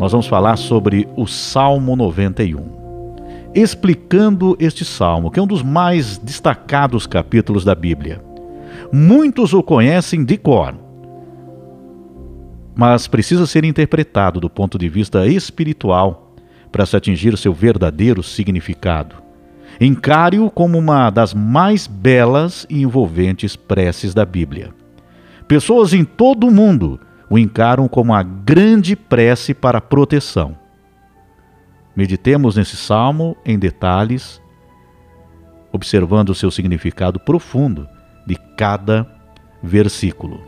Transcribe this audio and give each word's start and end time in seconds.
nós 0.00 0.12
vamos 0.12 0.26
falar 0.26 0.56
sobre 0.56 1.06
o 1.14 1.26
Salmo 1.26 1.94
91. 1.94 3.50
Explicando 3.54 4.56
este 4.58 4.82
salmo, 4.82 5.30
que 5.30 5.38
é 5.38 5.42
um 5.42 5.46
dos 5.46 5.62
mais 5.62 6.16
destacados 6.16 7.06
capítulos 7.06 7.66
da 7.66 7.74
Bíblia. 7.74 8.24
Muitos 8.90 9.52
o 9.52 9.62
conhecem 9.62 10.24
de 10.24 10.38
cor, 10.38 10.74
mas 12.74 13.06
precisa 13.06 13.46
ser 13.46 13.62
interpretado 13.62 14.40
do 14.40 14.48
ponto 14.48 14.78
de 14.78 14.88
vista 14.88 15.26
espiritual 15.26 16.34
para 16.72 16.86
se 16.86 16.96
atingir 16.96 17.36
seu 17.36 17.52
verdadeiro 17.52 18.22
significado. 18.22 19.16
Encare-o 19.78 20.50
como 20.50 20.78
uma 20.78 21.10
das 21.10 21.34
mais 21.34 21.86
belas 21.86 22.66
e 22.70 22.80
envolventes 22.80 23.54
preces 23.54 24.14
da 24.14 24.24
Bíblia. 24.24 24.70
Pessoas 25.46 25.92
em 25.92 26.06
todo 26.06 26.46
o 26.46 26.50
mundo 26.50 26.98
o 27.30 27.38
encaram 27.38 27.86
como 27.86 28.12
a 28.12 28.24
grande 28.24 28.96
prece 28.96 29.54
para 29.54 29.80
proteção. 29.80 30.56
Meditemos 31.94 32.56
nesse 32.56 32.76
salmo 32.76 33.36
em 33.46 33.56
detalhes, 33.56 34.42
observando 35.72 36.30
o 36.30 36.34
seu 36.34 36.50
significado 36.50 37.20
profundo 37.20 37.88
de 38.26 38.34
cada 38.56 39.06
versículo. 39.62 40.40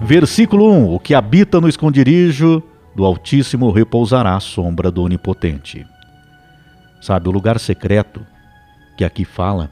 Versículo 0.00 0.68
1: 0.72 0.94
O 0.94 0.98
que 0.98 1.14
habita 1.14 1.60
no 1.60 1.68
esconderijo 1.68 2.62
do 2.94 3.04
Altíssimo 3.04 3.70
repousará 3.70 4.34
à 4.34 4.40
sombra 4.40 4.90
do 4.90 5.02
Onipotente. 5.02 5.86
Sabe, 7.00 7.28
o 7.28 7.32
lugar 7.32 7.58
secreto 7.58 8.26
que 8.96 9.04
aqui 9.04 9.24
fala 9.24 9.70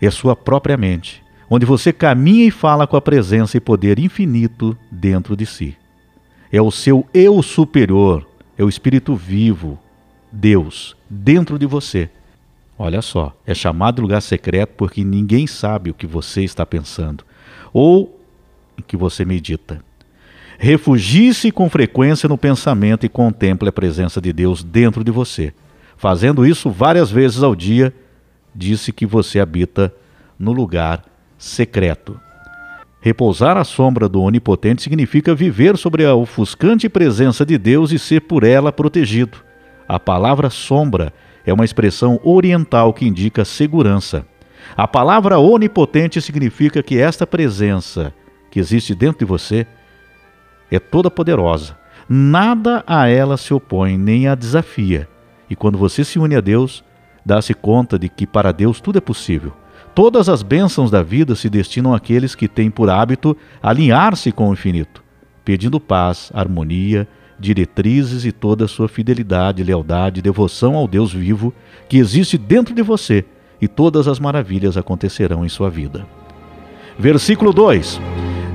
é 0.00 0.10
sua 0.10 0.34
própria 0.34 0.76
mente, 0.76 1.21
onde 1.54 1.66
você 1.66 1.92
caminha 1.92 2.46
e 2.46 2.50
fala 2.50 2.86
com 2.86 2.96
a 2.96 3.00
presença 3.02 3.58
e 3.58 3.60
poder 3.60 3.98
infinito 3.98 4.74
dentro 4.90 5.36
de 5.36 5.44
si. 5.44 5.76
É 6.50 6.62
o 6.62 6.70
seu 6.70 7.06
eu 7.12 7.42
superior, 7.42 8.26
é 8.56 8.64
o 8.64 8.70
espírito 8.70 9.14
vivo, 9.14 9.78
Deus, 10.32 10.96
dentro 11.10 11.58
de 11.58 11.66
você. 11.66 12.08
Olha 12.78 13.02
só, 13.02 13.36
é 13.46 13.52
chamado 13.52 13.96
de 13.96 14.00
lugar 14.00 14.22
secreto 14.22 14.72
porque 14.78 15.04
ninguém 15.04 15.46
sabe 15.46 15.90
o 15.90 15.94
que 15.94 16.06
você 16.06 16.42
está 16.42 16.64
pensando 16.64 17.22
ou 17.70 18.18
o 18.78 18.82
que 18.82 18.96
você 18.96 19.22
medita. 19.22 19.84
Refugie-se 20.58 21.52
com 21.52 21.68
frequência 21.68 22.30
no 22.30 22.38
pensamento 22.38 23.04
e 23.04 23.10
contemple 23.10 23.68
a 23.68 23.72
presença 23.72 24.22
de 24.22 24.32
Deus 24.32 24.64
dentro 24.64 25.04
de 25.04 25.10
você. 25.10 25.52
Fazendo 25.98 26.46
isso 26.46 26.70
várias 26.70 27.10
vezes 27.10 27.42
ao 27.42 27.54
dia, 27.54 27.94
disse 28.54 28.90
que 28.90 29.04
você 29.04 29.38
habita 29.38 29.94
no 30.38 30.50
lugar 30.50 31.11
secreto. 31.42 32.20
Repousar 33.00 33.56
à 33.56 33.64
sombra 33.64 34.08
do 34.08 34.22
Onipotente 34.22 34.80
significa 34.80 35.34
viver 35.34 35.76
sobre 35.76 36.06
a 36.06 36.14
ofuscante 36.14 36.88
presença 36.88 37.44
de 37.44 37.58
Deus 37.58 37.90
e 37.90 37.98
ser 37.98 38.20
por 38.20 38.44
ela 38.44 38.72
protegido. 38.72 39.38
A 39.88 39.98
palavra 39.98 40.48
sombra 40.48 41.12
é 41.44 41.52
uma 41.52 41.64
expressão 41.64 42.20
oriental 42.22 42.94
que 42.94 43.04
indica 43.04 43.44
segurança. 43.44 44.24
A 44.76 44.86
palavra 44.86 45.40
onipotente 45.40 46.20
significa 46.20 46.80
que 46.80 46.96
esta 46.96 47.26
presença 47.26 48.14
que 48.48 48.60
existe 48.60 48.94
dentro 48.94 49.18
de 49.18 49.24
você 49.24 49.66
é 50.70 50.78
toda 50.78 51.10
poderosa. 51.10 51.76
Nada 52.08 52.84
a 52.86 53.08
ela 53.08 53.36
se 53.36 53.52
opõe 53.52 53.98
nem 53.98 54.28
a 54.28 54.36
desafia. 54.36 55.08
E 55.50 55.56
quando 55.56 55.76
você 55.76 56.04
se 56.04 56.20
une 56.20 56.36
a 56.36 56.40
Deus, 56.40 56.84
dá-se 57.26 57.52
conta 57.52 57.98
de 57.98 58.08
que 58.08 58.28
para 58.28 58.52
Deus 58.52 58.80
tudo 58.80 58.98
é 58.98 59.00
possível. 59.00 59.52
Todas 59.94 60.28
as 60.28 60.42
bênçãos 60.42 60.90
da 60.90 61.02
vida 61.02 61.34
se 61.34 61.50
destinam 61.50 61.94
àqueles 61.94 62.34
que 62.34 62.48
têm 62.48 62.70
por 62.70 62.88
hábito 62.88 63.36
alinhar-se 63.62 64.32
com 64.32 64.48
o 64.48 64.52
infinito, 64.52 65.02
pedindo 65.44 65.78
paz, 65.78 66.30
harmonia, 66.34 67.06
diretrizes 67.38 68.24
e 68.24 68.32
toda 68.32 68.64
a 68.64 68.68
sua 68.68 68.88
fidelidade, 68.88 69.64
lealdade 69.64 70.20
e 70.20 70.22
devoção 70.22 70.76
ao 70.76 70.86
Deus 70.86 71.12
vivo 71.12 71.52
que 71.88 71.98
existe 71.98 72.38
dentro 72.38 72.74
de 72.74 72.82
você, 72.82 73.24
e 73.60 73.68
todas 73.68 74.08
as 74.08 74.18
maravilhas 74.18 74.76
acontecerão 74.76 75.44
em 75.44 75.48
sua 75.48 75.68
vida. 75.68 76.06
Versículo 76.98 77.52
2: 77.52 78.00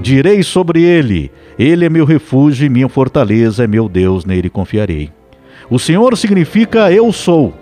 Direi 0.02 0.42
sobre 0.42 0.82
ele: 0.82 1.32
Ele 1.60 1.86
é 1.86 1.90
meu 1.90 2.06
refúgio 2.06 2.66
e 2.66 2.70
minha 2.70 2.90
fortaleza, 2.90 3.64
é 3.64 3.68
meu 3.68 3.88
Deus, 3.90 4.26
nele 4.26 4.50
confiarei. 4.50 5.12
O 5.70 5.78
Senhor 5.78 6.16
significa 6.18 6.92
eu 6.92 7.12
sou, 7.12 7.54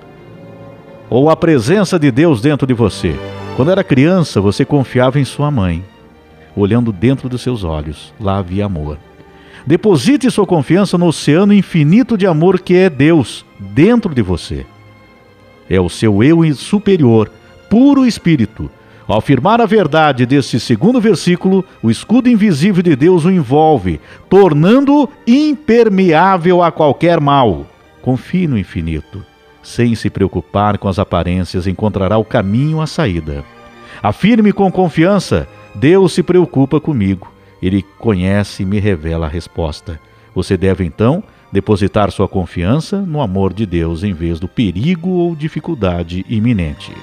ou 1.10 1.30
a 1.30 1.36
presença 1.36 1.98
de 1.98 2.12
Deus 2.12 2.42
dentro 2.42 2.68
de 2.68 2.74
você. 2.74 3.16
Quando 3.56 3.72
era 3.72 3.86
criança, 3.86 4.42
você 4.42 4.66
confiava 4.66 5.18
em 5.18 5.24
sua 5.24 5.50
mãe. 5.50 5.82
Olhando 6.58 6.92
dentro 6.92 7.30
dos 7.30 7.42
seus 7.42 7.64
olhos, 7.64 8.14
lá 8.20 8.40
havia 8.40 8.66
amor. 8.66 8.98
Deposite 9.66 10.30
sua 10.30 10.46
confiança 10.46 10.98
no 10.98 11.08
oceano 11.08 11.54
infinito 11.54 12.18
de 12.18 12.28
amor 12.28 12.60
que 12.60 12.76
é 12.76 12.90
Deus 12.90 13.46
dentro 13.58 14.14
de 14.14 14.22
você. 14.22 14.66
É 15.70 15.80
o 15.80 15.88
seu 15.88 16.22
eu 16.22 16.54
superior, 16.54 17.32
puro 17.70 18.06
espírito. 18.06 18.70
Ao 19.08 19.20
afirmar 19.20 19.62
a 19.62 19.66
verdade 19.66 20.26
desse 20.26 20.60
segundo 20.60 21.00
versículo, 21.00 21.64
o 21.82 21.90
escudo 21.90 22.28
invisível 22.28 22.84
de 22.84 22.94
Deus 22.94 23.24
o 23.24 23.32
envolve, 23.32 24.02
tornando-o 24.30 25.08
impermeável 25.26 26.62
a 26.62 26.74
qualquer 26.74 27.22
mal. 27.22 27.66
Confie 28.02 28.48
no 28.48 28.58
infinito. 28.58 29.24
Sem 29.66 29.96
se 29.96 30.12
preocupar 30.12 30.78
com 30.78 30.88
as 30.88 31.00
aparências, 31.00 31.66
encontrará 31.66 32.20
o 32.20 32.24
caminho 32.24 32.80
à 32.80 32.86
saída. 32.86 33.44
Afirme 34.02 34.54
com 34.54 34.72
confiança: 34.72 35.48
Deus 35.74 36.14
se 36.14 36.22
preocupa 36.22 36.80
comigo. 36.80 37.34
Ele 37.60 37.84
conhece 37.98 38.62
e 38.62 38.66
me 38.66 38.80
revela 38.80 39.26
a 39.26 39.30
resposta. 39.30 40.00
Você 40.36 40.56
deve 40.56 40.86
então 40.86 41.24
depositar 41.52 42.12
sua 42.12 42.28
confiança 42.28 43.02
no 43.02 43.20
amor 43.20 43.52
de 43.54 43.66
Deus 43.66 44.04
em 44.04 44.14
vez 44.14 44.40
do 44.40 44.48
perigo 44.48 45.10
ou 45.10 45.36
dificuldade 45.36 46.24
iminente. 46.30 46.94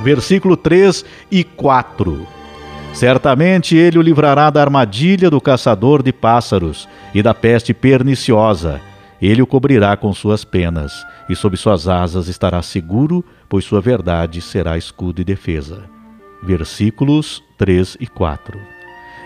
Versículo 0.00 0.56
3 0.56 1.04
e 1.30 1.44
4. 1.44 2.26
Certamente 2.92 3.76
ele 3.76 4.00
o 4.00 4.02
livrará 4.02 4.50
da 4.50 4.60
armadilha 4.60 5.30
do 5.30 5.40
caçador 5.40 6.02
de 6.02 6.12
pássaros 6.12 6.88
e 7.14 7.22
da 7.22 7.32
peste 7.32 7.72
perniciosa 7.72 8.80
ele 9.22 9.40
o 9.40 9.46
cobrirá 9.46 9.96
com 9.96 10.12
suas 10.12 10.44
penas, 10.44 11.06
e 11.28 11.36
sob 11.36 11.56
suas 11.56 11.86
asas 11.86 12.26
estará 12.26 12.60
seguro, 12.60 13.24
pois 13.48 13.64
sua 13.64 13.80
verdade 13.80 14.40
será 14.40 14.76
escudo 14.76 15.20
e 15.20 15.24
defesa. 15.24 15.84
Versículos 16.42 17.40
3 17.56 17.98
e 18.00 18.06
4. 18.08 18.58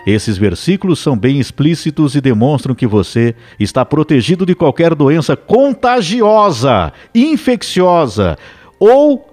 Esses 0.05 0.37
versículos 0.37 0.99
são 0.99 1.17
bem 1.17 1.39
explícitos 1.39 2.15
e 2.15 2.21
demonstram 2.21 2.75
que 2.75 2.85
você 2.85 3.35
está 3.59 3.83
protegido 3.83 4.45
de 4.45 4.53
qualquer 4.53 4.93
doença 4.93 5.35
contagiosa, 5.35 6.93
infecciosa 7.13 8.37
ou 8.79 9.27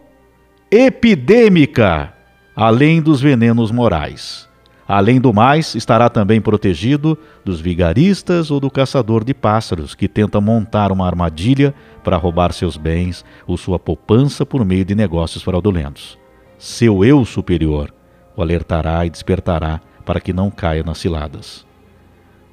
epidêmica, 0.70 2.12
além 2.56 3.02
dos 3.02 3.20
venenos 3.20 3.70
morais. 3.70 4.48
Além 4.87 5.19
do 5.21 5.33
mais, 5.33 5.75
estará 5.75 6.11
também 6.11 6.41
protegido 6.41 7.19
dos 7.45 7.61
vigaristas 7.61 8.50
ou 8.50 8.61
do 8.61 8.71
caçador 8.71 9.25
de 9.25 9.33
pássaros 9.33 9.95
que 9.95 10.06
tenta 10.06 10.41
montar 10.41 10.93
uma 10.93 11.06
armadilha 11.06 11.75
para 12.03 12.19
roubar 12.19 12.53
seus 12.53 12.77
bens 12.77 13.25
ou 13.47 13.56
sua 13.56 13.78
poupança 13.78 14.44
por 14.44 14.65
meio 14.65 14.84
de 14.84 14.94
negócios 14.94 15.43
fraudulentos. 15.43 16.19
Seu 16.59 17.05
eu 17.05 17.25
superior 17.25 17.93
o 18.37 18.43
alertará 18.43 19.06
e 19.06 19.11
despertará 19.11 19.81
para 20.05 20.21
que 20.21 20.33
não 20.33 20.50
caia 20.50 20.83
nas 20.83 20.99
ciladas. 20.99 21.67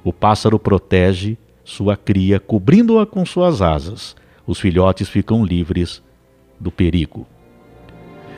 O 0.02 0.12
pássaro 0.12 0.58
protege 0.58 1.36
sua 1.64 1.96
cria, 1.96 2.40
cobrindo-a 2.40 3.06
com 3.06 3.24
suas 3.24 3.62
asas. 3.62 4.16
Os 4.46 4.58
filhotes 4.58 5.08
ficam 5.08 5.44
livres 5.44 6.02
do 6.58 6.70
perigo. 6.70 7.26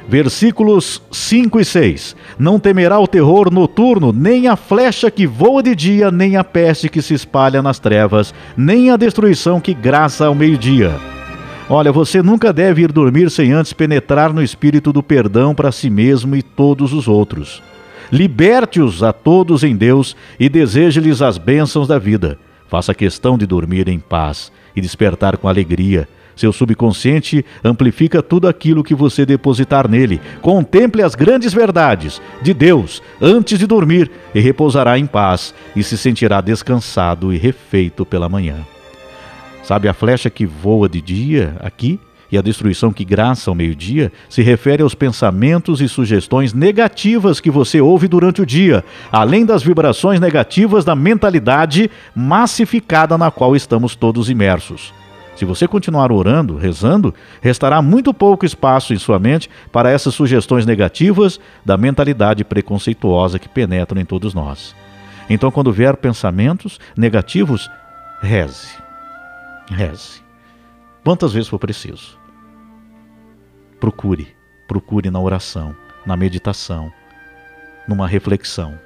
Versículos 0.06 1.00
5 1.10 1.60
e 1.60 1.64
6: 1.64 2.16
Não 2.38 2.58
temerá 2.58 2.98
o 2.98 3.06
terror 3.06 3.50
noturno, 3.50 4.12
nem 4.12 4.48
a 4.48 4.56
flecha 4.56 5.10
que 5.10 5.26
voa 5.26 5.62
de 5.62 5.74
dia, 5.74 6.10
nem 6.10 6.36
a 6.36 6.44
peste 6.44 6.88
que 6.88 7.00
se 7.00 7.14
espalha 7.14 7.62
nas 7.62 7.78
trevas, 7.78 8.34
nem 8.56 8.90
a 8.90 8.96
destruição 8.96 9.60
que 9.60 9.72
graça 9.72 10.26
ao 10.26 10.34
meio-dia. 10.34 10.94
Olha, 11.68 11.90
você 11.90 12.22
nunca 12.22 12.52
deve 12.52 12.82
ir 12.82 12.92
dormir 12.92 13.30
sem 13.30 13.52
antes 13.52 13.72
penetrar 13.72 14.34
no 14.34 14.42
espírito 14.42 14.92
do 14.92 15.02
perdão 15.02 15.54
para 15.54 15.72
si 15.72 15.88
mesmo 15.88 16.36
e 16.36 16.42
todos 16.42 16.92
os 16.92 17.08
outros. 17.08 17.62
Liberte-os 18.12 19.02
a 19.02 19.14
todos 19.14 19.64
em 19.64 19.74
Deus 19.74 20.14
e 20.38 20.50
deseje-lhes 20.50 21.22
as 21.22 21.38
bênçãos 21.38 21.88
da 21.88 21.98
vida. 21.98 22.38
Faça 22.68 22.92
questão 22.92 23.38
de 23.38 23.46
dormir 23.46 23.88
em 23.88 23.98
paz 23.98 24.52
e 24.76 24.80
despertar 24.80 25.38
com 25.38 25.48
alegria 25.48 26.06
seu 26.36 26.52
subconsciente 26.52 27.44
amplifica 27.62 28.22
tudo 28.22 28.48
aquilo 28.48 28.84
que 28.84 28.94
você 28.94 29.24
depositar 29.24 29.88
nele. 29.88 30.20
Contemple 30.40 31.02
as 31.02 31.14
grandes 31.14 31.52
verdades 31.52 32.20
de 32.42 32.52
Deus 32.52 33.02
antes 33.20 33.58
de 33.58 33.66
dormir 33.66 34.10
e 34.34 34.40
repousará 34.40 34.98
em 34.98 35.06
paz 35.06 35.54
e 35.74 35.82
se 35.82 35.96
sentirá 35.96 36.40
descansado 36.40 37.32
e 37.32 37.38
refeito 37.38 38.04
pela 38.04 38.28
manhã. 38.28 38.56
Sabe 39.62 39.88
a 39.88 39.94
flecha 39.94 40.28
que 40.28 40.44
voa 40.44 40.88
de 40.88 41.00
dia 41.00 41.56
aqui 41.60 41.98
E 42.34 42.38
a 42.38 42.42
destruição 42.42 42.92
que 42.92 43.04
graça 43.04 43.48
ao 43.48 43.54
meio-dia 43.54 44.10
se 44.28 44.42
refere 44.42 44.82
aos 44.82 44.92
pensamentos 44.92 45.80
e 45.80 45.88
sugestões 45.88 46.52
negativas 46.52 47.40
que 47.40 47.48
você 47.48 47.80
ouve 47.80 48.08
durante 48.08 48.42
o 48.42 48.46
dia, 48.46 48.84
além 49.12 49.46
das 49.46 49.62
vibrações 49.62 50.18
negativas 50.18 50.84
da 50.84 50.96
mentalidade 50.96 51.88
massificada 52.12 53.16
na 53.16 53.30
qual 53.30 53.54
estamos 53.54 53.94
todos 53.94 54.28
imersos. 54.28 54.92
Se 55.36 55.44
você 55.44 55.66
continuar 55.66 56.12
orando, 56.12 56.56
rezando, 56.56 57.12
restará 57.40 57.82
muito 57.82 58.14
pouco 58.14 58.46
espaço 58.46 58.94
em 58.94 58.98
sua 58.98 59.18
mente 59.18 59.50
para 59.72 59.90
essas 59.90 60.14
sugestões 60.14 60.64
negativas 60.64 61.40
da 61.64 61.76
mentalidade 61.76 62.44
preconceituosa 62.44 63.38
que 63.38 63.48
penetram 63.48 64.00
em 64.00 64.04
todos 64.04 64.32
nós. 64.32 64.74
Então, 65.28 65.50
quando 65.50 65.72
vier 65.72 65.96
pensamentos 65.96 66.78
negativos, 66.96 67.68
reze. 68.20 68.68
Reze. 69.70 70.22
Quantas 71.02 71.32
vezes 71.32 71.48
for 71.48 71.58
preciso. 71.58 72.18
Procure, 73.80 74.28
procure 74.68 75.10
na 75.10 75.20
oração, 75.20 75.74
na 76.06 76.16
meditação, 76.16 76.92
numa 77.88 78.06
reflexão. 78.06 78.78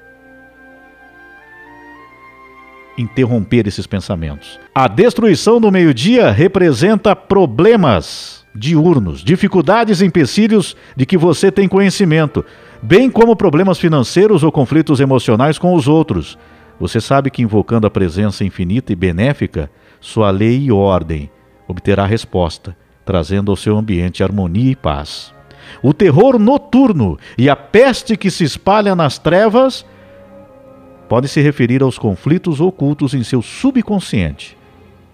Interromper 2.98 3.66
esses 3.66 3.86
pensamentos. 3.86 4.58
A 4.74 4.88
destruição 4.88 5.60
do 5.60 5.70
meio-dia 5.70 6.30
representa 6.30 7.14
problemas 7.14 8.44
diurnos, 8.54 9.22
dificuldades 9.22 10.00
e 10.00 10.04
empecilhos 10.04 10.76
de 10.96 11.06
que 11.06 11.16
você 11.16 11.52
tem 11.52 11.68
conhecimento, 11.68 12.44
bem 12.82 13.08
como 13.08 13.36
problemas 13.36 13.78
financeiros 13.78 14.42
ou 14.42 14.50
conflitos 14.50 14.98
emocionais 14.98 15.58
com 15.58 15.74
os 15.74 15.86
outros. 15.86 16.36
Você 16.80 17.00
sabe 17.00 17.30
que 17.30 17.42
invocando 17.42 17.86
a 17.86 17.90
presença 17.90 18.44
infinita 18.44 18.92
e 18.92 18.96
benéfica, 18.96 19.70
sua 20.00 20.30
lei 20.30 20.64
e 20.64 20.72
ordem 20.72 21.30
obterá 21.68 22.04
resposta 22.04 22.76
trazendo 23.08 23.50
ao 23.50 23.56
seu 23.56 23.74
ambiente 23.74 24.22
harmonia 24.22 24.72
e 24.72 24.76
paz. 24.76 25.32
O 25.82 25.94
terror 25.94 26.38
noturno 26.38 27.16
e 27.38 27.48
a 27.48 27.56
peste 27.56 28.18
que 28.18 28.30
se 28.30 28.44
espalha 28.44 28.94
nas 28.94 29.18
trevas 29.18 29.86
pode 31.08 31.26
se 31.28 31.40
referir 31.40 31.82
aos 31.82 31.98
conflitos 31.98 32.60
ocultos 32.60 33.14
em 33.14 33.24
seu 33.24 33.40
subconsciente, 33.40 34.56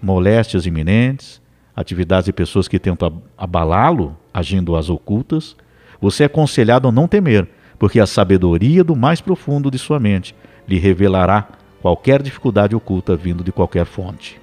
moléstias 0.03 0.67
iminentes, 0.67 1.41
atividades 1.75 2.27
de 2.27 2.33
pessoas 2.33 2.67
que 2.67 2.79
tentam 2.79 3.23
abalá-lo, 3.39 4.17
agindo 4.33 4.77
às 4.77 4.91
ocultas. 4.91 5.57
Você 6.01 6.25
é 6.25 6.27
aconselhado 6.27 6.89
a 6.89 6.93
não 6.93 7.07
temer, 7.07 7.49
porque 7.79 8.01
a 8.01 8.07
sabedoria 8.07 8.83
do 8.83 8.97
mais 8.97 9.21
profundo 9.21 9.71
de 9.71 9.79
sua 9.79 10.01
mente 10.01 10.35
lhe 10.67 10.79
revelará 10.79 11.49
qualquer 11.81 12.23
dificuldade 12.23 12.75
oculta 12.75 13.17
vindo 13.17 13.45
de 13.45 13.53
qualquer 13.53 13.85
fonte. 13.85 14.41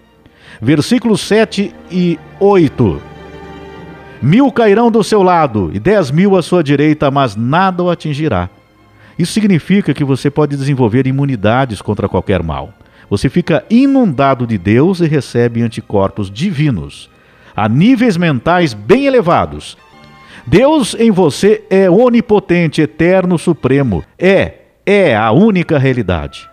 Versículos 0.61 1.21
7 1.21 1.73
e 1.89 2.19
8. 2.39 3.01
Mil 4.21 4.51
cairão 4.51 4.91
do 4.91 5.03
seu 5.03 5.23
lado 5.23 5.71
e 5.73 5.79
dez 5.79 6.11
mil 6.11 6.37
à 6.37 6.43
sua 6.43 6.63
direita, 6.63 7.09
mas 7.09 7.35
nada 7.35 7.81
o 7.81 7.89
atingirá. 7.89 8.49
Isso 9.21 9.33
significa 9.33 9.93
que 9.93 10.03
você 10.03 10.31
pode 10.31 10.57
desenvolver 10.57 11.05
imunidades 11.05 11.79
contra 11.79 12.09
qualquer 12.09 12.41
mal. 12.41 12.73
Você 13.07 13.29
fica 13.29 13.63
inundado 13.69 14.47
de 14.47 14.57
Deus 14.57 14.99
e 14.99 15.05
recebe 15.05 15.61
anticorpos 15.61 16.31
divinos, 16.31 17.07
a 17.55 17.69
níveis 17.69 18.17
mentais 18.17 18.73
bem 18.73 19.05
elevados. 19.05 19.77
Deus 20.47 20.95
em 20.95 21.11
você 21.11 21.63
é 21.69 21.87
onipotente, 21.87 22.81
eterno, 22.81 23.37
supremo. 23.37 24.03
É, 24.17 24.53
é 24.83 25.15
a 25.15 25.31
única 25.31 25.77
realidade. 25.77 26.49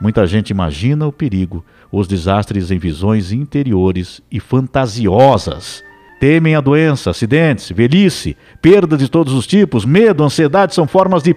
Muita 0.00 0.26
gente 0.26 0.50
imagina 0.50 1.06
o 1.06 1.12
perigo, 1.12 1.64
os 1.92 2.08
desastres 2.08 2.72
em 2.72 2.78
visões 2.78 3.30
interiores 3.30 4.20
e 4.28 4.40
fantasiosas 4.40 5.84
Temem 6.18 6.56
a 6.56 6.60
doença, 6.60 7.10
acidentes, 7.10 7.70
velhice, 7.70 8.36
perda 8.60 8.96
de 8.96 9.08
todos 9.08 9.32
os 9.32 9.46
tipos, 9.46 9.84
medo, 9.84 10.24
ansiedade 10.24 10.74
são 10.74 10.86
formas 10.86 11.22
de 11.22 11.32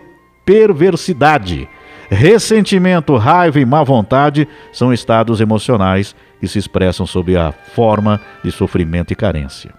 perversidade. 0.51 1.65
Ressentimento, 2.09 3.15
raiva 3.15 3.57
e 3.57 3.65
má 3.65 3.83
vontade 3.83 4.45
são 4.73 4.91
estados 4.91 5.39
emocionais 5.39 6.13
que 6.41 6.47
se 6.47 6.59
expressam 6.59 7.05
sob 7.05 7.37
a 7.37 7.53
forma 7.53 8.19
de 8.43 8.51
sofrimento 8.51 9.13
e 9.13 9.15
carência. 9.15 9.71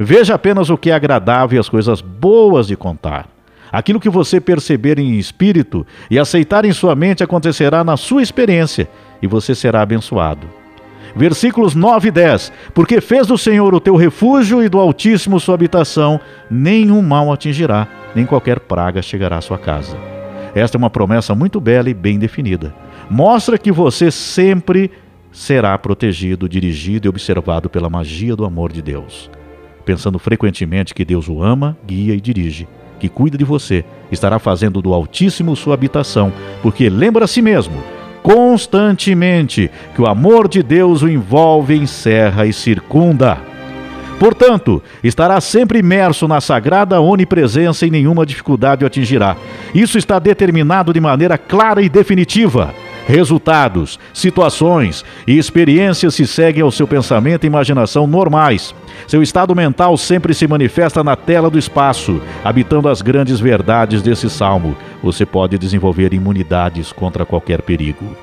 Veja 0.00 0.34
apenas 0.34 0.70
o 0.70 0.78
que 0.78 0.90
é 0.90 0.94
agradável 0.94 1.58
e 1.58 1.60
as 1.60 1.68
coisas 1.68 2.00
boas 2.00 2.68
de 2.68 2.74
contar. 2.74 3.28
Aquilo 3.70 4.00
que 4.00 4.08
você 4.08 4.40
perceber 4.40 4.98
em 4.98 5.18
espírito 5.18 5.86
e 6.10 6.18
aceitar 6.18 6.64
em 6.64 6.72
sua 6.72 6.96
mente 6.96 7.22
acontecerá 7.22 7.84
na 7.84 7.98
sua 7.98 8.22
experiência 8.22 8.88
e 9.20 9.26
você 9.26 9.54
será 9.54 9.82
abençoado 9.82 10.48
versículos 11.18 11.74
9 11.74 12.08
e 12.08 12.10
10. 12.10 12.52
Porque 12.72 13.00
fez 13.00 13.26
do 13.26 13.36
Senhor 13.36 13.74
o 13.74 13.80
teu 13.80 13.96
refúgio 13.96 14.62
e 14.62 14.68
do 14.68 14.78
Altíssimo 14.78 15.40
sua 15.40 15.54
habitação, 15.54 16.20
nenhum 16.50 17.02
mal 17.02 17.32
atingirá, 17.32 17.88
nem 18.18 18.26
qualquer 18.26 18.58
praga 18.58 19.00
chegará 19.00 19.38
à 19.38 19.40
sua 19.40 19.56
casa. 19.56 19.96
Esta 20.52 20.76
é 20.76 20.78
uma 20.78 20.90
promessa 20.90 21.36
muito 21.36 21.60
bela 21.60 21.88
e 21.88 21.94
bem 21.94 22.18
definida. 22.18 22.74
Mostra 23.08 23.56
que 23.56 23.70
você 23.70 24.10
sempre 24.10 24.90
será 25.30 25.78
protegido, 25.78 26.48
dirigido 26.48 27.06
e 27.06 27.08
observado 27.08 27.70
pela 27.70 27.88
magia 27.88 28.34
do 28.34 28.44
amor 28.44 28.72
de 28.72 28.82
Deus. 28.82 29.30
Pensando 29.84 30.18
frequentemente 30.18 30.94
que 30.94 31.04
Deus 31.04 31.28
o 31.28 31.40
ama, 31.40 31.78
guia 31.86 32.12
e 32.12 32.20
dirige, 32.20 32.66
que 32.98 33.08
cuida 33.08 33.38
de 33.38 33.44
você, 33.44 33.84
estará 34.10 34.40
fazendo 34.40 34.82
do 34.82 34.92
Altíssimo 34.92 35.54
sua 35.54 35.74
habitação, 35.74 36.32
porque 36.60 36.90
lembra 36.90 37.24
a 37.24 37.28
si 37.28 37.40
mesmo 37.40 37.80
constantemente 38.20 39.70
que 39.94 40.02
o 40.02 40.08
amor 40.08 40.48
de 40.48 40.60
Deus 40.60 41.02
o 41.02 41.08
envolve, 41.08 41.76
encerra 41.76 42.46
e 42.46 42.52
circunda. 42.52 43.38
Portanto, 44.18 44.82
estará 45.02 45.40
sempre 45.40 45.78
imerso 45.78 46.26
na 46.26 46.40
sagrada 46.40 47.00
onipresença 47.00 47.86
e 47.86 47.90
nenhuma 47.90 48.26
dificuldade 48.26 48.82
o 48.82 48.86
atingirá. 48.86 49.36
Isso 49.72 49.96
está 49.96 50.18
determinado 50.18 50.92
de 50.92 51.00
maneira 51.00 51.38
clara 51.38 51.80
e 51.80 51.88
definitiva. 51.88 52.74
Resultados, 53.06 53.98
situações 54.12 55.02
e 55.26 55.38
experiências 55.38 56.14
se 56.14 56.26
seguem 56.26 56.62
ao 56.62 56.70
seu 56.70 56.86
pensamento 56.86 57.44
e 57.44 57.46
imaginação 57.46 58.06
normais. 58.06 58.74
Seu 59.06 59.22
estado 59.22 59.54
mental 59.54 59.96
sempre 59.96 60.34
se 60.34 60.46
manifesta 60.46 61.02
na 61.02 61.16
tela 61.16 61.48
do 61.48 61.58
espaço, 61.58 62.20
habitando 62.44 62.88
as 62.88 63.00
grandes 63.00 63.40
verdades 63.40 64.02
desse 64.02 64.28
salmo. 64.28 64.76
Você 65.02 65.24
pode 65.24 65.56
desenvolver 65.56 66.12
imunidades 66.12 66.92
contra 66.92 67.24
qualquer 67.24 67.62
perigo. 67.62 68.14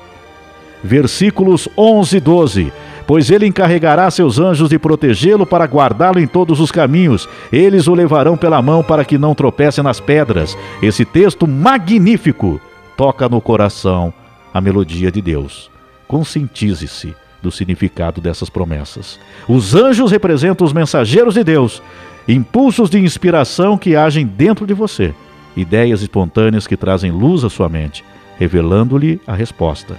Versículos 0.84 1.68
11 1.76 2.16
e 2.16 2.20
12 2.20 2.72
pois 3.06 3.30
ele 3.30 3.46
encarregará 3.46 4.10
seus 4.10 4.38
anjos 4.38 4.68
de 4.68 4.78
protegê-lo 4.78 5.46
para 5.46 5.64
guardá-lo 5.64 6.18
em 6.18 6.26
todos 6.26 6.60
os 6.60 6.72
caminhos. 6.72 7.28
Eles 7.52 7.86
o 7.86 7.94
levarão 7.94 8.36
pela 8.36 8.60
mão 8.60 8.82
para 8.82 9.04
que 9.04 9.16
não 9.16 9.34
tropece 9.34 9.80
nas 9.82 10.00
pedras. 10.00 10.56
Esse 10.82 11.04
texto 11.04 11.46
magnífico 11.46 12.60
toca 12.96 13.28
no 13.28 13.40
coração 13.40 14.12
a 14.52 14.60
melodia 14.60 15.12
de 15.12 15.22
Deus. 15.22 15.70
Conscientize-se 16.08 17.14
do 17.42 17.50
significado 17.52 18.20
dessas 18.20 18.50
promessas. 18.50 19.20
Os 19.48 19.74
anjos 19.74 20.10
representam 20.10 20.66
os 20.66 20.72
mensageiros 20.72 21.34
de 21.34 21.44
Deus, 21.44 21.82
impulsos 22.26 22.90
de 22.90 22.98
inspiração 22.98 23.78
que 23.78 23.94
agem 23.94 24.26
dentro 24.26 24.66
de 24.66 24.74
você, 24.74 25.14
ideias 25.56 26.02
espontâneas 26.02 26.66
que 26.66 26.76
trazem 26.76 27.12
luz 27.12 27.44
à 27.44 27.50
sua 27.50 27.68
mente, 27.68 28.04
revelando-lhe 28.38 29.20
a 29.26 29.34
resposta. 29.34 29.96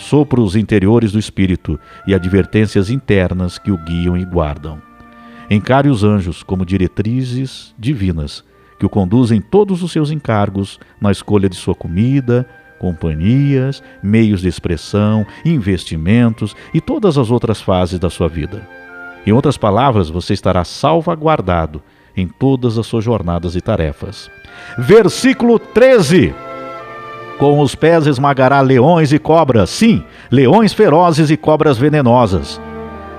Sopros 0.00 0.56
interiores 0.56 1.12
do 1.12 1.18
espírito 1.18 1.78
e 2.06 2.14
advertências 2.14 2.88
internas 2.88 3.58
que 3.58 3.70
o 3.70 3.76
guiam 3.76 4.16
e 4.16 4.24
guardam. 4.24 4.80
Encare 5.50 5.90
os 5.90 6.02
anjos 6.02 6.42
como 6.42 6.64
diretrizes 6.64 7.74
divinas 7.78 8.42
que 8.78 8.86
o 8.86 8.88
conduzem 8.88 9.38
em 9.38 9.42
todos 9.42 9.82
os 9.82 9.92
seus 9.92 10.10
encargos 10.10 10.80
na 10.98 11.12
escolha 11.12 11.50
de 11.50 11.54
sua 11.54 11.74
comida, 11.74 12.48
companhias, 12.78 13.82
meios 14.02 14.40
de 14.40 14.48
expressão, 14.48 15.26
investimentos 15.44 16.56
e 16.72 16.80
todas 16.80 17.18
as 17.18 17.30
outras 17.30 17.60
fases 17.60 17.98
da 17.98 18.08
sua 18.08 18.26
vida. 18.26 18.66
Em 19.26 19.32
outras 19.32 19.58
palavras, 19.58 20.08
você 20.08 20.32
estará 20.32 20.64
salvaguardado 20.64 21.82
em 22.16 22.26
todas 22.26 22.78
as 22.78 22.86
suas 22.86 23.04
jornadas 23.04 23.54
e 23.54 23.60
tarefas. 23.60 24.30
Versículo 24.78 25.58
13. 25.58 26.34
Com 27.40 27.58
os 27.58 27.74
pés 27.74 28.06
esmagará 28.06 28.60
leões 28.60 29.14
e 29.14 29.18
cobras, 29.18 29.70
sim, 29.70 30.04
leões 30.30 30.74
ferozes 30.74 31.30
e 31.30 31.38
cobras 31.38 31.78
venenosas. 31.78 32.60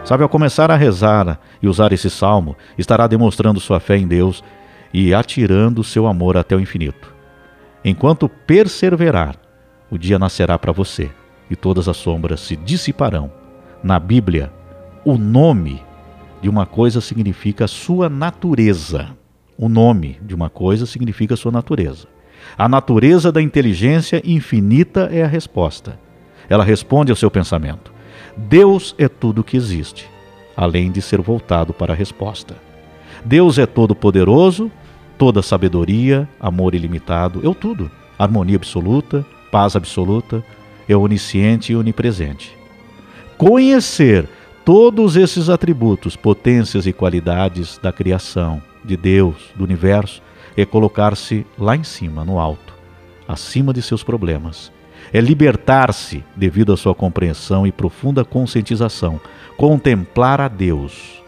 Sabe, 0.05 0.21
ao 0.21 0.29
começar 0.29 0.69
a 0.69 0.75
rezar 0.75 1.39
e 1.59 1.67
usar 1.67 1.91
esse 1.91 2.07
salmo, 2.07 2.55
estará 2.77 3.07
demonstrando 3.07 3.59
sua 3.59 3.79
fé 3.79 3.97
em 3.97 4.07
Deus 4.07 4.43
e 4.93 5.11
atirando 5.11 5.83
seu 5.83 6.05
amor 6.05 6.37
até 6.37 6.55
o 6.55 6.59
infinito. 6.59 7.11
Enquanto 7.83 8.29
perseverar 8.29 9.37
o 9.89 9.97
dia 9.97 10.19
nascerá 10.19 10.59
para 10.59 10.71
você 10.71 11.09
e 11.49 11.55
todas 11.55 11.89
as 11.89 11.97
sombras 11.97 12.41
se 12.41 12.55
dissiparão. 12.55 13.31
Na 13.83 13.99
Bíblia, 13.99 14.53
o 15.03 15.17
nome 15.17 15.83
de 16.43 16.47
uma 16.47 16.67
coisa 16.67 17.01
significa 17.01 17.67
sua 17.67 18.07
natureza. 18.07 19.17
O 19.57 19.67
nome 19.67 20.19
de 20.21 20.35
uma 20.35 20.47
coisa 20.47 20.85
significa 20.85 21.35
sua 21.35 21.51
natureza. 21.51 22.07
A 22.57 22.67
natureza 22.67 23.31
da 23.31 23.41
inteligência 23.41 24.21
infinita 24.25 25.09
é 25.11 25.23
a 25.23 25.27
resposta. 25.27 25.99
Ela 26.49 26.63
responde 26.63 27.11
ao 27.11 27.15
seu 27.15 27.31
pensamento. 27.31 27.91
Deus 28.35 28.95
é 28.97 29.07
tudo 29.07 29.43
que 29.43 29.57
existe, 29.57 30.09
além 30.55 30.91
de 30.91 31.01
ser 31.01 31.21
voltado 31.21 31.73
para 31.73 31.93
a 31.93 31.95
resposta. 31.95 32.55
Deus 33.23 33.57
é 33.57 33.65
todo 33.65 33.95
poderoso, 33.95 34.71
toda 35.17 35.41
sabedoria, 35.41 36.27
amor 36.39 36.73
ilimitado, 36.73 37.41
eu 37.43 37.53
tudo, 37.53 37.91
harmonia 38.17 38.55
absoluta, 38.55 39.25
paz 39.51 39.75
absoluta, 39.75 40.43
é 40.87 40.95
onisciente 40.95 41.73
e 41.73 41.75
onipresente. 41.75 42.57
Conhecer 43.37 44.27
todos 44.65 45.15
esses 45.15 45.49
atributos, 45.49 46.15
potências 46.15 46.85
e 46.85 46.93
qualidades 46.93 47.79
da 47.81 47.91
criação, 47.91 48.61
de 48.83 48.97
Deus, 48.97 49.35
do 49.55 49.63
universo, 49.63 50.21
é 50.55 50.65
colocar-se 50.65 51.45
lá 51.57 51.75
em 51.75 51.83
cima, 51.83 52.23
no 52.23 52.39
alto, 52.39 52.73
acima 53.27 53.73
de 53.73 53.81
seus 53.81 54.03
problemas. 54.03 54.71
É 55.13 55.19
libertar-se 55.19 56.23
devido 56.35 56.71
à 56.71 56.77
sua 56.77 56.93
compreensão 56.93 57.65
e 57.65 57.71
profunda 57.71 58.23
conscientização, 58.23 59.19
contemplar 59.57 60.39
a 60.39 60.47
Deus. 60.47 61.21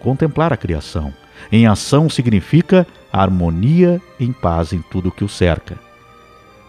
Contemplar 0.00 0.52
a 0.52 0.56
criação. 0.56 1.12
Em 1.50 1.66
ação 1.66 2.08
significa 2.08 2.86
harmonia 3.12 4.00
em 4.18 4.32
paz 4.32 4.72
em 4.72 4.82
tudo 4.82 5.10
que 5.10 5.24
o 5.24 5.28
cerca. 5.28 5.78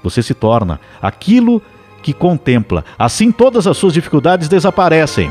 Você 0.03 0.23
se 0.23 0.33
torna 0.33 0.79
aquilo 1.01 1.61
que 2.01 2.13
contempla. 2.13 2.83
Assim 2.97 3.31
todas 3.31 3.67
as 3.67 3.77
suas 3.77 3.93
dificuldades 3.93 4.47
desaparecem. 4.47 5.29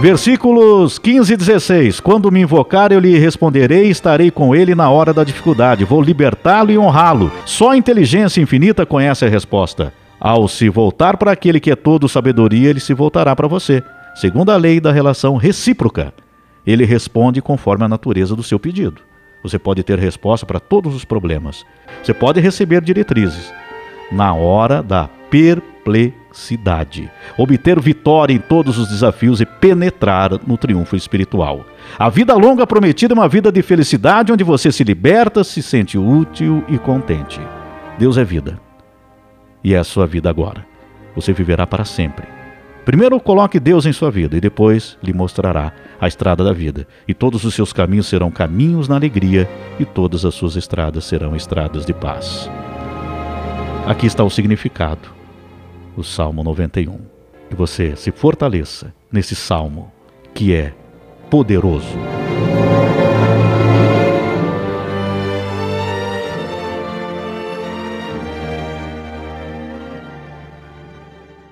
Versículos 0.00 0.96
15 0.96 1.32
e 1.32 1.36
16: 1.36 1.98
Quando 1.98 2.30
me 2.30 2.40
invocar, 2.40 2.92
eu 2.92 3.00
lhe 3.00 3.18
responderei 3.18 3.88
estarei 3.88 4.30
com 4.30 4.54
ele 4.54 4.72
na 4.72 4.88
hora 4.88 5.12
da 5.12 5.24
dificuldade. 5.24 5.84
Vou 5.84 6.00
libertá-lo 6.00 6.70
e 6.70 6.78
honrá-lo. 6.78 7.32
Só 7.44 7.70
a 7.70 7.76
inteligência 7.76 8.40
infinita 8.40 8.86
conhece 8.86 9.24
a 9.24 9.28
resposta. 9.28 9.92
Ao 10.20 10.46
se 10.46 10.68
voltar 10.68 11.16
para 11.16 11.32
aquele 11.32 11.58
que 11.58 11.72
é 11.72 11.74
todo 11.74 12.08
sabedoria, 12.08 12.70
ele 12.70 12.78
se 12.78 12.94
voltará 12.94 13.34
para 13.34 13.48
você, 13.48 13.82
segundo 14.14 14.50
a 14.50 14.56
lei 14.56 14.78
da 14.78 14.92
relação 14.92 15.36
recíproca. 15.36 16.14
Ele 16.64 16.84
responde 16.84 17.42
conforme 17.42 17.84
a 17.84 17.88
natureza 17.88 18.36
do 18.36 18.42
seu 18.42 18.58
pedido. 18.58 19.02
Você 19.42 19.58
pode 19.58 19.82
ter 19.82 19.98
resposta 19.98 20.46
para 20.46 20.60
todos 20.60 20.94
os 20.94 21.04
problemas. 21.04 21.66
Você 22.04 22.14
pode 22.14 22.40
receber 22.40 22.82
diretrizes 22.82 23.52
na 24.12 24.32
hora 24.32 24.80
da 24.80 25.08
perplexidade, 25.28 26.27
obter 27.36 27.80
vitória 27.80 28.34
em 28.34 28.38
todos 28.38 28.78
os 28.78 28.88
desafios 28.88 29.40
e 29.40 29.46
penetrar 29.46 30.38
no 30.46 30.56
triunfo 30.56 30.96
espiritual. 30.96 31.64
A 31.98 32.08
vida 32.08 32.34
longa 32.34 32.66
prometida 32.66 33.14
é 33.14 33.16
uma 33.16 33.28
vida 33.28 33.50
de 33.50 33.62
felicidade 33.62 34.32
onde 34.32 34.44
você 34.44 34.70
se 34.70 34.84
liberta, 34.84 35.42
se 35.42 35.62
sente 35.62 35.98
útil 35.98 36.64
e 36.68 36.78
contente. 36.78 37.40
Deus 37.98 38.16
é 38.16 38.24
vida. 38.24 38.60
E 39.62 39.74
é 39.74 39.78
a 39.78 39.84
sua 39.84 40.06
vida 40.06 40.30
agora. 40.30 40.64
Você 41.14 41.32
viverá 41.32 41.66
para 41.66 41.84
sempre. 41.84 42.26
Primeiro 42.84 43.20
coloque 43.20 43.60
Deus 43.60 43.84
em 43.84 43.92
sua 43.92 44.10
vida 44.10 44.36
e 44.36 44.40
depois 44.40 44.96
lhe 45.02 45.12
mostrará 45.12 45.72
a 46.00 46.08
estrada 46.08 46.42
da 46.42 46.54
vida. 46.54 46.86
E 47.06 47.12
todos 47.12 47.44
os 47.44 47.54
seus 47.54 47.70
caminhos 47.70 48.06
serão 48.06 48.30
caminhos 48.30 48.88
na 48.88 48.94
alegria 48.94 49.46
e 49.78 49.84
todas 49.84 50.24
as 50.24 50.34
suas 50.34 50.56
estradas 50.56 51.04
serão 51.04 51.36
estradas 51.36 51.84
de 51.84 51.92
paz. 51.92 52.48
Aqui 53.86 54.06
está 54.06 54.24
o 54.24 54.30
significado, 54.30 55.17
o 55.96 56.02
Salmo 56.02 56.42
91. 56.42 56.98
Que 57.48 57.56
você 57.56 57.96
se 57.96 58.10
fortaleça 58.10 58.94
nesse 59.10 59.34
salmo 59.34 59.90
que 60.34 60.54
é 60.54 60.74
poderoso. 61.30 61.96